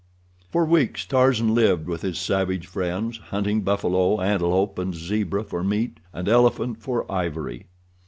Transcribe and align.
For 0.51 0.65
weeks 0.65 1.05
Tarzan 1.05 1.53
lived 1.53 1.85
with 1.85 2.01
his 2.01 2.17
savage 2.17 2.65
friends, 2.65 3.17
hunting 3.29 3.61
buffalo, 3.61 4.19
antelope, 4.19 4.79
and 4.79 4.95
zebra 4.95 5.43
for 5.43 5.63
meat, 5.63 5.99
and 6.11 6.27
elephant 6.27 6.81
for 6.81 7.05
ivory. 7.11 7.67